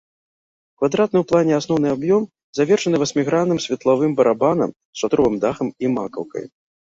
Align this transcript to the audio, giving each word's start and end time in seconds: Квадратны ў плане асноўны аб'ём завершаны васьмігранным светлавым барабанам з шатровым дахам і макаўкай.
Квадратны 0.83 1.17
ў 1.19 1.25
плане 1.31 1.53
асноўны 1.61 1.87
аб'ём 1.95 2.23
завершаны 2.61 2.97
васьмігранным 3.03 3.59
светлавым 3.67 4.11
барабанам 4.21 4.69
з 4.75 4.99
шатровым 5.03 5.35
дахам 5.47 5.67
і 5.85 5.95
макаўкай. 5.97 6.45